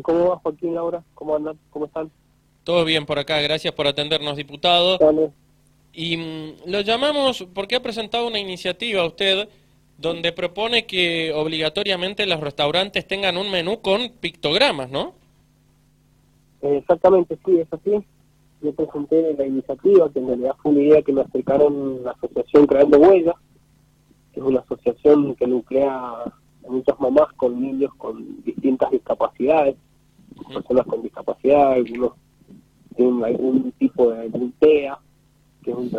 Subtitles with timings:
[0.00, 1.02] ¿Cómo va Joaquín, Laura?
[1.14, 1.58] ¿Cómo andan?
[1.70, 2.10] ¿Cómo están?
[2.64, 4.96] Todo bien por acá, gracias por atendernos, diputado.
[4.98, 5.30] Dale.
[5.92, 9.48] Y mm, lo llamamos porque ha presentado una iniciativa usted
[9.98, 15.14] donde propone que obligatoriamente los restaurantes tengan un menú con pictogramas, ¿no?
[16.62, 18.04] Exactamente, sí, es así.
[18.62, 22.66] Yo presenté la iniciativa, que en realidad fue una idea que me acercaron la Asociación
[22.66, 23.34] Creando Huellas,
[24.32, 26.32] que es una asociación que nuclea
[26.66, 29.76] a muchas mamás con niños con distintas discapacidades,
[30.52, 32.12] personas con discapacidad, algunos
[32.96, 34.98] tienen algún tipo de algún TEA,
[35.62, 35.90] que es un,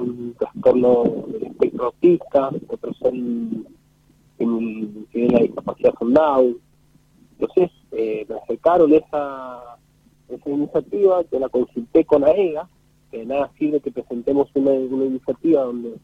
[0.00, 3.66] un trastorno del espectro autista, otros son
[4.38, 6.56] en- tienen la discapacidad con Down.
[7.38, 9.76] Entonces, eh, me acercaron esa,
[10.28, 12.68] esa iniciativa, yo la consulté con AEGA,
[13.10, 15.96] que de nada sirve que presentemos una, una iniciativa donde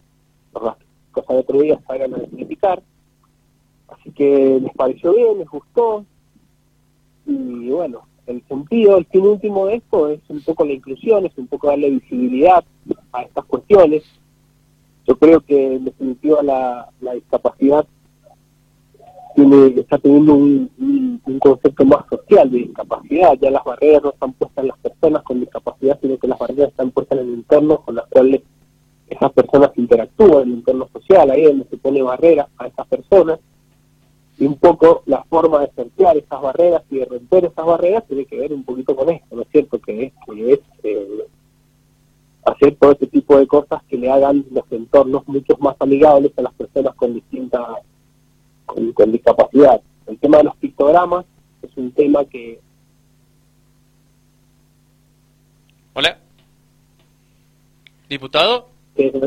[0.55, 0.77] las
[1.12, 2.83] cosas de otro día salgan a criticar.
[3.88, 6.04] Así que les pareció bien, les gustó.
[7.26, 11.37] Y bueno, el sentido, el fin último de esto es un poco la inclusión, es
[11.38, 12.65] un poco darle visibilidad
[13.12, 14.02] a estas cuestiones.
[15.06, 17.87] Yo creo que en definitiva la, la discapacidad
[19.34, 23.34] tiene, está teniendo un, un- concepto más social de discapacidad.
[23.40, 26.71] Ya las barreras no están puestas en las personas con discapacidad, sino que las barreras
[26.71, 28.43] están puestas en el entorno con las cuales
[29.09, 32.87] esas personas interactúan, en el entorno social, ahí es donde se pone barreras a esas
[32.88, 33.38] personas.
[34.38, 38.26] Y un poco la forma de sortear esas barreras y de romper esas barreras tiene
[38.26, 39.78] que ver un poquito con esto, ¿no es cierto?
[39.80, 41.26] Que es, que es eh,
[42.45, 46.43] hacer todo este tipo de cosas que le hagan los entornos mucho más amigables a
[46.43, 47.62] las personas con distintas
[48.66, 49.80] con, con discapacidad.
[50.06, 51.24] El tema de los pictogramas
[51.62, 52.60] es un tema que
[55.95, 56.18] Hola.
[58.09, 58.68] Diputado.
[58.95, 59.18] que- sí,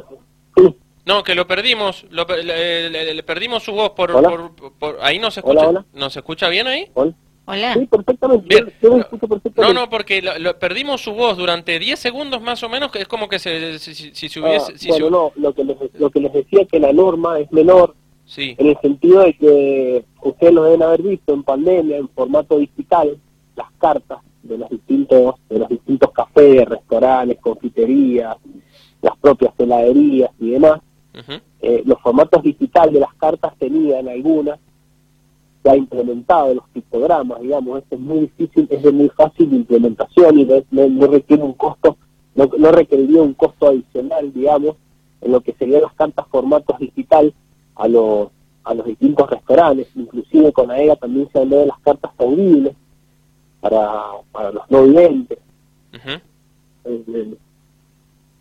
[1.09, 4.97] No, que lo perdimos, lo, pe- le, le- le perdimos su voz por, por- por-
[5.01, 5.85] ahí no se escucha, Hola, hola.
[5.95, 6.87] ¿no se escucha bien ahí?
[6.93, 7.13] Hola.
[7.47, 7.73] Hola.
[7.73, 8.71] sí, perfectamente, Bien.
[8.79, 9.73] yo, escucho No, perfectamente.
[9.73, 13.07] no, porque lo- lo- perdimos su voz durante 10 segundos más o menos, que es
[13.07, 14.77] como que se, si, si- si se Ah, hubiese...
[14.77, 17.51] si bueno, se- no, lo que, les, lo que les decía que la norma es
[17.51, 17.95] menor
[18.25, 22.59] Sí, en el sentido de que ustedes lo deben haber visto en pandemia, en formato
[22.59, 23.17] digital,
[23.55, 28.37] las cartas de los distintos, de los distintos cafés, restaurantes, confiterías,
[29.01, 30.79] las propias heladerías y demás.
[31.61, 34.59] Eh, los formatos digitales de las cartas tenían algunas
[35.63, 40.45] ya implementado los pictogramas, digamos, esto es muy difícil, es de muy fácil implementación y
[40.45, 41.97] no, no- requiere un costo,
[42.35, 44.77] no, no requeriría un costo adicional, digamos,
[45.21, 47.33] en lo que serían las cartas formatos digital
[47.75, 48.29] a los
[48.63, 52.75] a los distintos restaurantes, inclusive con AEGA también se habló de las cartas audibles
[53.61, 55.39] para, para los no videntes.
[56.85, 57.35] Eh,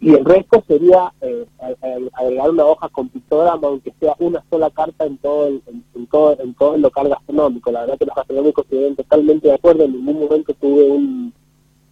[0.00, 4.44] y el resto sería eh, a- a- agregar una hoja con pictograma, aunque sea una
[4.48, 5.62] sola carta en todo el,
[5.94, 7.72] en, todo en todo el local gastronómico.
[7.72, 9.84] La verdad que los gastronómicos estuvieron totalmente de acuerdo.
[9.84, 11.32] En ningún momento tuve un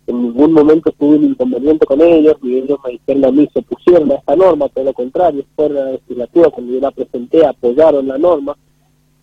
[0.08, 3.60] en ningún momento tuve un inconveniente con ellos y ellos me dijeron a mí se
[3.62, 8.06] pusieron a esta norma, todo lo contrario, fue la legislatura cuando yo la presenté apoyaron
[8.06, 8.56] la norma,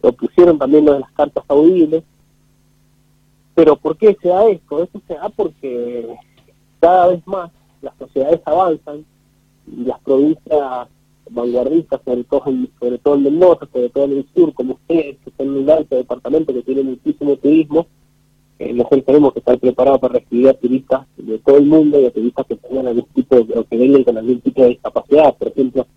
[0.02, 2.04] lo pusieron también lo de las cartas audibles.
[3.56, 4.84] Pero ¿por qué se da esto?
[4.84, 6.06] Esto se da porque
[6.82, 7.50] cada vez más
[7.84, 9.06] las sociedades avanzan
[9.68, 10.88] y las provincias
[11.30, 15.18] vanguardistas, sobre todo en, sobre todo en Mendoza, sobre todo en el sur, como ustedes,
[15.24, 17.88] que son un alto departamento que tiene muchísimo turismo,
[18.60, 22.06] eh, nosotros tenemos que estar preparados para recibir a turistas de todo el mundo y
[22.06, 25.36] a turistas que tengan algún tipo de, o que vengan con algún tipo de discapacidad.
[25.38, 25.88] Por ejemplo,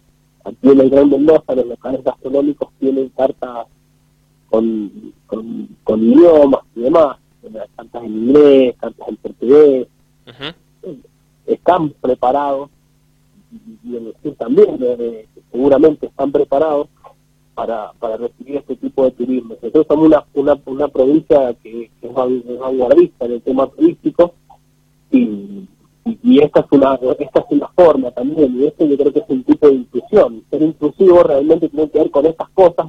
[0.45, 3.67] aquí en el Gran Mendoza los locales gastronómicos tienen cartas
[4.49, 9.89] con, con, con idiomas y demás, eh, cartas en inglés, cartas en portugués.
[11.47, 12.71] Están preparados
[13.85, 16.89] y el sur también eh, seguramente están preparados
[17.55, 19.55] para, para recibir este tipo de turismo.
[19.55, 23.67] Nosotros somos una, una, una provincia que, que es van- es vanguardista en el tema
[23.69, 24.35] turístico
[25.11, 25.19] y,
[26.05, 29.21] y, y esta es una esta es una forma también y esto yo creo que
[29.21, 30.43] es un tipo de inclusión.
[30.51, 32.89] Ser inclusivo realmente tiene que ver con estas cosas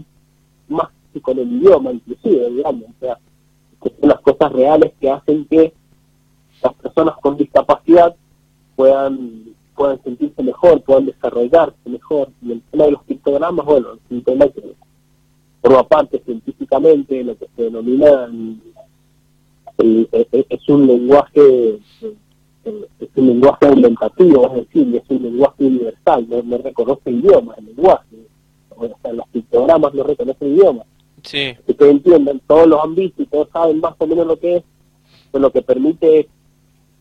[0.67, 3.17] más que con el idioma inclusive, digamos, o sea,
[3.81, 5.73] que son las cosas reales que hacen que
[6.61, 8.15] las personas con discapacidad
[8.77, 9.43] puedan
[9.75, 12.29] puedan sentirse mejor, puedan desarrollarse mejor.
[12.41, 14.63] Y el tema de los pictogramas, bueno, es un tema que
[15.61, 18.25] forma parte científicamente lo que se denomina
[19.77, 21.79] el- el- el- es un lenguaje
[22.99, 27.65] es un lenguaje aumentativo, es decir, es un lenguaje universal, no, no reconoce idiomas, el
[27.67, 28.17] lenguaje.
[28.75, 30.85] O sea, los pictogramas no reconocen idiomas
[31.23, 34.37] Sí, que ustedes entiendan, todos los han visto y todos saben más o menos lo
[34.37, 34.63] que es,
[35.31, 36.25] pues lo que permite es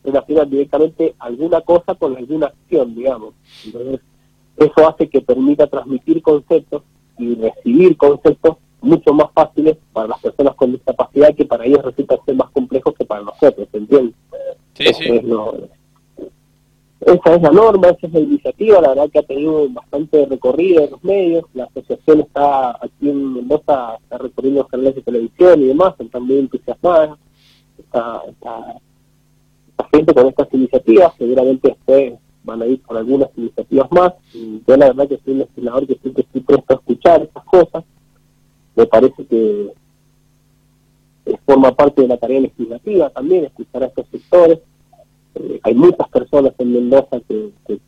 [0.07, 3.35] relacionar directamente alguna cosa con alguna acción, digamos.
[3.65, 4.01] Entonces,
[4.57, 6.83] eso hace que permita transmitir conceptos
[7.19, 12.17] y recibir conceptos mucho más fáciles para las personas con discapacidad que para ellos resulta
[12.25, 12.95] ser más complejo
[14.77, 15.23] Sí, sí.
[17.01, 20.85] esa es la norma, esa es la iniciativa, la verdad que ha tenido bastante recorrido
[20.85, 25.63] en los medios, la asociación está aquí en Mendoza, está recorriendo los canales de televisión
[25.63, 27.19] y demás, están muy entusiasmadas,
[27.79, 28.77] está, está,
[30.05, 32.15] con estas iniciativas, seguramente después
[32.45, 35.87] van a ir con algunas iniciativas más, y yo la verdad que soy un legislador
[35.87, 37.85] que siempre estoy presto a escuchar estas cosas,
[38.75, 39.73] me parece que
[41.47, 44.59] forma parte de la tarea legislativa también, escuchar a estos sectores,
[45.37, 47.81] eh, hay muchas personas en Mendoza que, que,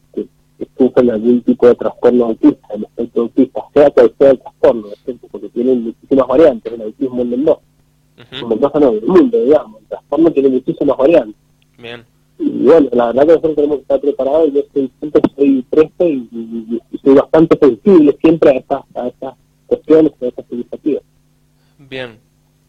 [0.76, 4.88] sufren algún tipo de trastorno autista, el espectro autista, sea cual sea el trastorno,
[5.30, 7.60] porque tienen muchísimas variantes el autismo en Mendoza.
[8.32, 9.80] En Mendoza no, en el mundo, digamos.
[9.82, 11.40] El trastorno tiene muchísimas variantes.
[11.78, 12.04] Bien.
[12.38, 15.62] Y bueno, la verdad que nosotros tenemos que estar preparados y yo estoy, siempre soy
[15.70, 19.34] presto y, soy bastante sensible siempre a estas, a estas
[19.66, 21.02] cuestiones, a estas iniciativas.
[21.78, 22.18] Bien,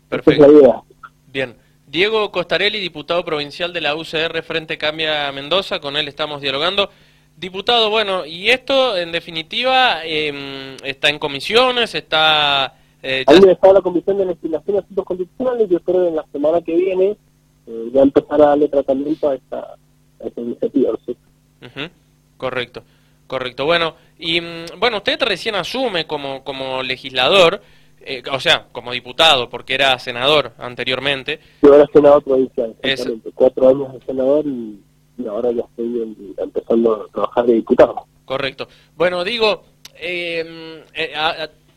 [0.07, 0.45] perfecto.
[0.45, 0.83] es la idea.
[1.31, 1.55] Bien.
[1.87, 6.89] Diego Costarelli, diputado provincial de la UCR Frente Cambia Mendoza, con él estamos dialogando.
[7.35, 12.75] Diputado, bueno, y esto en definitiva em, está en comisiones, está...
[13.01, 16.25] Eh, Ahí está la Comisión de Legislación de Asuntos Constitucionales, yo espero que en la
[16.31, 17.17] semana que viene
[17.69, 19.75] eh, ya empezar a darle tratamiento a esta,
[20.35, 20.91] iniciativa.
[22.35, 22.83] Correcto,
[23.27, 23.65] correcto.
[23.65, 27.61] Bueno, y mm, bueno, usted recién asume como, como legislador,
[28.01, 31.39] eh, o sea, como diputado, porque era senador anteriormente.
[31.61, 32.75] Yo era senador provincial,
[33.35, 34.79] cuatro años de senador y,
[35.27, 38.05] ahora ya estoy empezando a trabajar de diputado.
[38.25, 38.67] Correcto.
[38.95, 39.63] Bueno, digo,
[39.95, 41.13] eh, eh,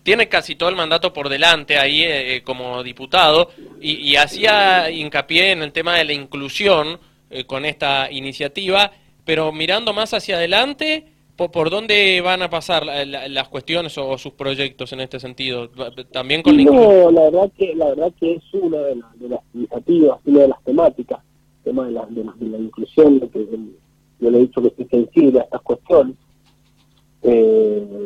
[0.02, 3.50] tiene casi todo el mandato por delante ahí como diputado
[3.80, 6.98] y, y, hacía hincapié en el tema de la inclusión
[7.46, 8.92] con esta iniciativa,
[9.24, 11.12] pero mirando más hacia adelante,
[11.48, 15.70] ¿Por, dónde van a pasar las cuestiones o, sus proyectos en este sentido?
[16.10, 20.40] También con no, la verdad que la verdad que es una de, las iniciativas, una
[20.40, 21.20] de las temáticas,
[21.58, 23.46] el tema de la, de la, inclusión, que
[24.20, 26.16] yo le he dicho que estoy sensible a estas cuestiones.
[27.22, 28.01] Eh,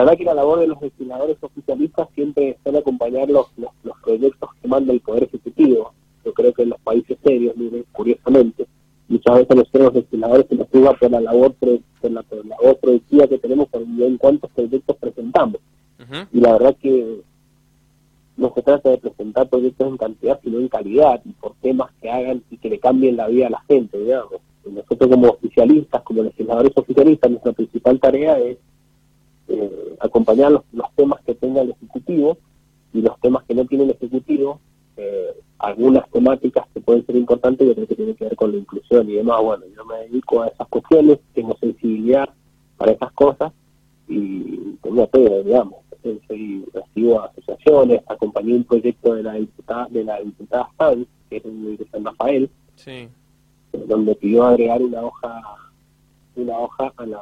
[0.00, 4.48] la verdad que la labor de los legisladores oficialistas siempre es acompañar los, los, proyectos
[4.62, 5.92] que manda el Poder Ejecutivo.
[6.24, 7.54] Yo creo que en los países serios,
[7.92, 8.66] curiosamente,
[9.08, 13.26] muchas veces nosotros los legisladores se nos juzga por la labor por la, labor productiva
[13.26, 15.60] que tenemos en cuántos proyectos presentamos.
[16.32, 17.20] Y la verdad que
[18.38, 22.10] no se trata de presentar proyectos en cantidad sino en calidad y por temas que
[22.10, 24.40] hagan y que le cambien la vida a la gente digamos.
[24.64, 28.56] Nosotros como oficialistas como legisladores oficialistas nuestra principal tarea es
[29.50, 32.38] eh, acompañar los, los temas que tenga el ejecutivo
[32.92, 34.60] y los temas que no tiene el ejecutivo
[34.96, 38.58] eh, algunas temáticas que pueden ser importantes, yo creo que tienen que ver con la
[38.58, 39.42] inclusión y demás.
[39.42, 42.28] Bueno, yo me dedico a esas cuestiones, tengo sensibilidad
[42.76, 43.52] para esas cosas
[44.08, 45.80] y tengo todo, digamos.
[46.02, 51.36] Soy recibo a asociaciones, acompañé un proyecto de la diputada, de la diputada Sanz, que
[51.36, 52.50] es de San Rafael,
[53.86, 55.42] donde pidió agregar una hoja,
[56.36, 57.20] una hoja a la,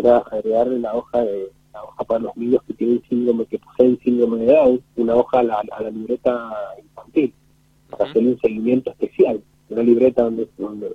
[0.00, 3.98] era agregarle la hoja de una hoja para los niños que tienen síndrome, que poseen
[4.00, 6.52] síndrome de Down, una hoja a la, a la libreta
[6.82, 7.34] infantil,
[7.90, 10.90] para hacer un seguimiento especial, una libreta donde, donde,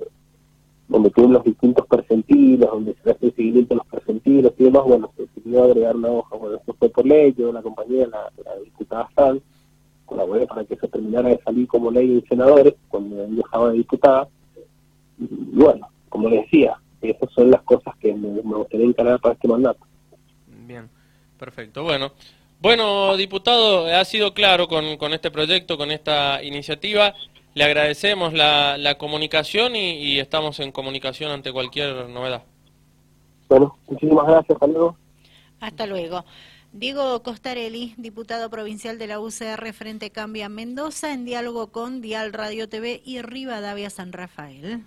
[0.88, 4.84] donde tienen los distintos percentiles, donde se hace el seguimiento de los percentiles y demás,
[4.86, 8.32] bueno, se decidió agregar una hoja, bueno, esto fue por ley, yo la compañía, la,
[8.44, 9.42] la diputada Sanz,
[10.06, 14.28] colaboré para que se terminara de salir como ley de senadores, cuando dejaba de diputada,
[15.20, 19.34] y bueno, como les decía, esas son las cosas que me, me gustaría encarar para
[19.34, 19.86] este mandato.
[20.48, 20.90] Bien,
[21.38, 21.84] perfecto.
[21.84, 22.12] Bueno,
[22.62, 27.16] bueno, diputado, ha sido claro con, con este proyecto, con esta iniciativa.
[27.56, 32.44] Le agradecemos la, la comunicación y, estamos en comunicación ante cualquier novedad.
[33.50, 34.52] Bueno, muchísimas gracias.
[34.56, 34.98] Hasta luego.
[35.60, 36.24] Hasta luego.
[36.72, 42.70] Diego Costarelli, diputado provincial de la UCR Frente Cambia Mendoza, en diálogo con Dial Radio
[42.70, 44.84] TV y Rivadavia San Rafael.